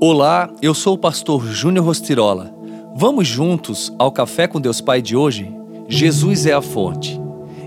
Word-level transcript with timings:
Olá, 0.00 0.50
eu 0.60 0.74
sou 0.74 0.94
o 0.94 0.98
pastor 0.98 1.46
Júnior 1.46 1.86
Rostirola. 1.86 2.52
Vamos 2.96 3.28
juntos 3.28 3.92
ao 3.96 4.10
Café 4.10 4.48
com 4.48 4.60
Deus 4.60 4.80
Pai 4.80 5.00
de 5.00 5.16
hoje? 5.16 5.54
Jesus 5.88 6.46
é 6.46 6.52
a 6.52 6.60
fonte. 6.60 7.18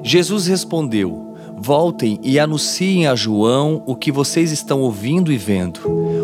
Jesus 0.03 0.45
respondeu: 0.45 1.35
Voltem 1.57 2.19
e 2.21 2.37
anunciem 2.37 3.07
a 3.07 3.15
João 3.15 3.81
o 3.85 3.95
que 3.95 4.11
vocês 4.11 4.51
estão 4.51 4.81
ouvindo 4.81 5.31
e 5.31 5.37
vendo. 5.37 5.79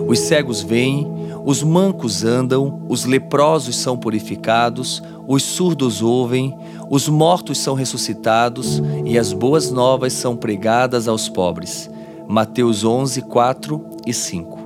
Os 0.05 0.19
cegos 0.19 0.61
veem, 0.61 1.07
os 1.45 1.63
mancos 1.63 2.23
andam, 2.23 2.81
os 2.89 3.05
leprosos 3.05 3.77
são 3.77 3.97
purificados, 3.97 5.01
os 5.25 5.41
surdos 5.41 6.01
ouvem, 6.01 6.55
os 6.89 7.07
mortos 7.07 7.57
são 7.57 7.73
ressuscitados 7.73 8.83
e 9.05 9.17
as 9.17 9.31
boas 9.31 9.71
novas 9.71 10.11
são 10.13 10.35
pregadas 10.35 11.07
aos 11.07 11.29
pobres. 11.29 11.89
Mateus 12.27 12.83
11, 12.83 13.21
4 13.21 13.85
e 14.05 14.13
5. 14.13 14.62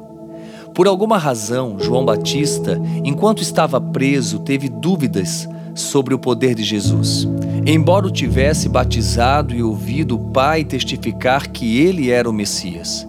Por 0.77 0.85
alguma 0.85 1.17
razão, 1.17 1.77
João 1.79 2.05
Batista, 2.05 2.79
enquanto 3.03 3.41
estava 3.41 3.81
preso, 3.81 4.37
teve 4.37 4.69
dúvidas 4.69 5.49
sobre 5.73 6.13
o 6.13 6.19
poder 6.19 6.53
de 6.53 6.63
Jesus. 6.63 7.27
Embora 7.65 8.05
o 8.05 8.11
tivesse 8.11 8.69
batizado 8.69 9.55
e 9.55 9.63
ouvido 9.63 10.13
o 10.13 10.19
Pai 10.19 10.63
testificar 10.63 11.49
que 11.49 11.79
ele 11.79 12.11
era 12.11 12.29
o 12.29 12.31
Messias. 12.31 13.07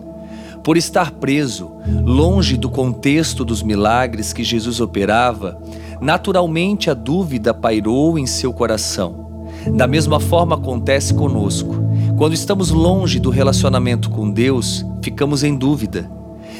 Por 0.64 0.78
estar 0.78 1.10
preso, 1.10 1.70
longe 2.06 2.56
do 2.56 2.70
contexto 2.70 3.44
dos 3.44 3.62
milagres 3.62 4.32
que 4.32 4.42
Jesus 4.42 4.80
operava, 4.80 5.60
naturalmente 6.00 6.88
a 6.88 6.94
dúvida 6.94 7.52
pairou 7.52 8.18
em 8.18 8.24
seu 8.24 8.50
coração. 8.50 9.28
Da 9.74 9.86
mesma 9.86 10.18
forma 10.18 10.56
acontece 10.56 11.12
conosco. 11.12 11.74
Quando 12.16 12.32
estamos 12.32 12.70
longe 12.70 13.20
do 13.20 13.28
relacionamento 13.28 14.08
com 14.08 14.30
Deus, 14.30 14.86
ficamos 15.02 15.44
em 15.44 15.54
dúvida 15.54 16.16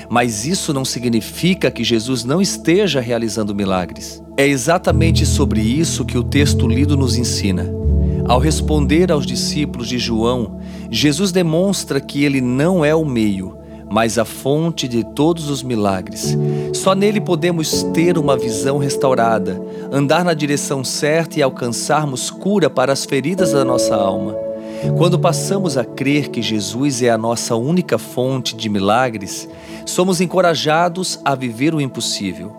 mas 0.09 0.45
isso 0.45 0.73
não 0.73 0.85
significa 0.85 1.71
que 1.71 1.85
Jesus 1.85 2.25
não 2.25 2.41
esteja 2.41 3.01
realizando 3.01 3.55
milagres. 3.55 4.23
É 4.37 4.47
exatamente 4.47 5.25
sobre 5.27 5.61
isso 5.61 6.05
que 6.05 6.19
o 6.19 6.23
texto 6.23 6.67
lido 6.69 6.97
nos 6.97 7.17
ensina. 7.17 7.79
Ao 8.27 8.39
responder 8.39 9.11
aos 9.11 9.25
discípulos 9.25 9.89
de 9.89 9.99
João, 9.99 10.61
Jesus 10.91 11.33
demonstra 11.33 12.01
que 12.01 12.25
ele 12.25 12.41
não 12.41 12.85
é 12.85 12.95
o 12.95 13.05
meio, 13.05 13.57
mas 13.91 14.19
a 14.19 14.25
fonte 14.25 14.87
de 14.87 15.03
todos 15.15 15.49
os 15.49 15.63
milagres. 15.63 16.37
Só 16.75 16.95
nele 16.95 17.21
podemos 17.21 17.83
ter 17.95 18.19
uma 18.19 18.37
visão 18.37 18.79
restaurada, 18.79 19.61
andar 19.91 20.25
na 20.25 20.35
direção 20.35 20.85
certa 20.85 21.39
e 21.39 21.43
alcançarmos 21.43 22.31
cura 22.31 22.69
para 22.69 22.93
as 22.93 23.05
feridas 23.05 23.53
da 23.53 23.65
nossa 23.65 23.95
alma. 23.95 24.48
Quando 24.97 25.19
passamos 25.19 25.77
a 25.77 25.85
crer 25.85 26.29
que 26.29 26.41
Jesus 26.41 27.03
é 27.03 27.11
a 27.11 27.19
nossa 27.19 27.57
única 27.57 27.99
fonte 27.99 28.55
de 28.55 28.69
milagres, 28.69 29.49
somos 29.85 30.21
encorajados 30.21 31.21
a 31.25 31.35
viver 31.35 31.75
o 31.75 31.81
impossível. 31.81 32.57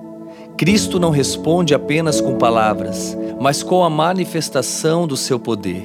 Cristo 0.57 0.99
não 0.99 1.11
responde 1.11 1.73
apenas 1.73 2.19
com 2.19 2.37
palavras, 2.37 3.17
mas 3.39 3.63
com 3.63 3.83
a 3.85 3.89
manifestação 3.89 5.07
do 5.07 5.15
seu 5.15 5.39
poder, 5.39 5.83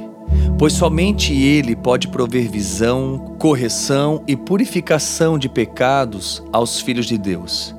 pois 0.58 0.72
somente 0.72 1.32
Ele 1.32 1.76
pode 1.76 2.08
prover 2.08 2.50
visão, 2.50 3.36
correção 3.38 4.20
e 4.26 4.36
purificação 4.36 5.38
de 5.38 5.48
pecados 5.48 6.42
aos 6.52 6.80
filhos 6.80 7.06
de 7.06 7.16
Deus. 7.16 7.74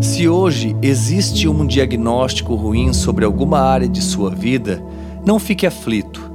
Se 0.00 0.26
hoje 0.26 0.74
existe 0.80 1.46
um 1.46 1.66
diagnóstico 1.66 2.54
ruim 2.54 2.94
sobre 2.94 3.26
alguma 3.26 3.60
área 3.60 3.88
de 3.88 4.00
sua 4.00 4.30
vida, 4.30 4.82
não 5.26 5.38
fique 5.38 5.66
aflito 5.66 6.27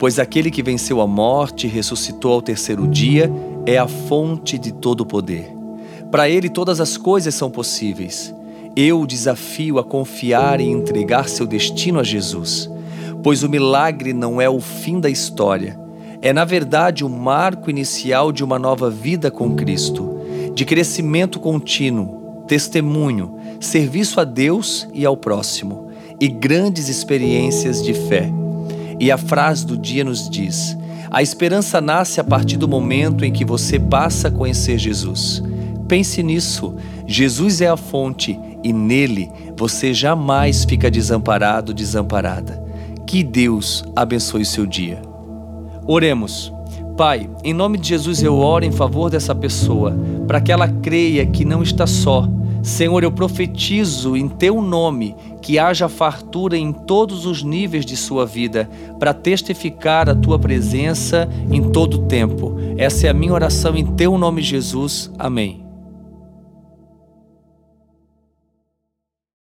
pois 0.00 0.18
aquele 0.18 0.50
que 0.50 0.62
venceu 0.62 0.98
a 1.02 1.06
morte 1.06 1.66
e 1.66 1.70
ressuscitou 1.70 2.32
ao 2.32 2.40
terceiro 2.40 2.88
dia 2.88 3.30
é 3.66 3.76
a 3.76 3.86
fonte 3.86 4.56
de 4.56 4.72
todo 4.72 5.04
poder. 5.04 5.54
Para 6.10 6.26
ele 6.26 6.48
todas 6.48 6.80
as 6.80 6.96
coisas 6.96 7.34
são 7.34 7.50
possíveis. 7.50 8.34
Eu 8.74 9.02
o 9.02 9.06
desafio 9.06 9.78
a 9.78 9.84
confiar 9.84 10.58
e 10.58 10.64
entregar 10.64 11.28
seu 11.28 11.46
destino 11.46 12.00
a 12.00 12.02
Jesus, 12.02 12.70
pois 13.22 13.42
o 13.42 13.48
milagre 13.48 14.14
não 14.14 14.40
é 14.40 14.48
o 14.48 14.58
fim 14.58 14.98
da 14.98 15.10
história, 15.10 15.78
é 16.22 16.32
na 16.32 16.46
verdade 16.46 17.04
o 17.04 17.08
marco 17.10 17.68
inicial 17.68 18.32
de 18.32 18.42
uma 18.42 18.58
nova 18.58 18.88
vida 18.88 19.30
com 19.30 19.54
Cristo, 19.54 20.18
de 20.54 20.64
crescimento 20.64 21.38
contínuo, 21.38 22.44
testemunho, 22.48 23.36
serviço 23.60 24.18
a 24.18 24.24
Deus 24.24 24.88
e 24.94 25.04
ao 25.04 25.14
próximo, 25.14 25.90
e 26.18 26.26
grandes 26.26 26.88
experiências 26.88 27.82
de 27.84 27.92
fé. 27.92 28.39
E 29.00 29.10
a 29.10 29.16
frase 29.16 29.66
do 29.66 29.78
dia 29.78 30.04
nos 30.04 30.28
diz: 30.28 30.76
a 31.10 31.22
esperança 31.22 31.80
nasce 31.80 32.20
a 32.20 32.24
partir 32.24 32.58
do 32.58 32.68
momento 32.68 33.24
em 33.24 33.32
que 33.32 33.44
você 33.44 33.80
passa 33.80 34.28
a 34.28 34.30
conhecer 34.30 34.78
Jesus. 34.78 35.42
Pense 35.88 36.22
nisso. 36.22 36.76
Jesus 37.06 37.62
é 37.62 37.68
a 37.68 37.76
fonte 37.76 38.38
e 38.62 38.72
nele 38.72 39.28
você 39.56 39.92
jamais 39.92 40.64
fica 40.64 40.90
desamparado, 40.90 41.72
desamparada. 41.72 42.62
Que 43.06 43.24
Deus 43.24 43.82
abençoe 43.96 44.44
seu 44.44 44.66
dia. 44.66 45.02
Oremos. 45.86 46.52
Pai, 46.96 47.28
em 47.42 47.54
nome 47.54 47.78
de 47.78 47.88
Jesus 47.88 48.22
eu 48.22 48.36
oro 48.36 48.64
em 48.64 48.70
favor 48.70 49.10
dessa 49.10 49.34
pessoa, 49.34 49.96
para 50.28 50.40
que 50.40 50.52
ela 50.52 50.68
creia 50.68 51.24
que 51.24 51.44
não 51.46 51.62
está 51.62 51.86
só 51.86 52.28
Senhor, 52.62 53.02
eu 53.02 53.10
profetizo 53.10 54.16
em 54.16 54.28
teu 54.28 54.60
nome 54.60 55.14
que 55.40 55.58
haja 55.58 55.88
fartura 55.88 56.56
em 56.56 56.72
todos 56.72 57.24
os 57.24 57.42
níveis 57.42 57.86
de 57.86 57.96
sua 57.96 58.26
vida 58.26 58.68
para 58.98 59.14
testificar 59.14 60.08
a 60.08 60.14
tua 60.14 60.38
presença 60.38 61.28
em 61.50 61.70
todo 61.70 61.94
o 61.94 62.06
tempo. 62.06 62.56
Essa 62.76 63.06
é 63.06 63.10
a 63.10 63.14
minha 63.14 63.32
oração 63.32 63.76
em 63.76 63.86
teu 63.86 64.18
nome, 64.18 64.42
Jesus. 64.42 65.10
Amém. 65.18 65.69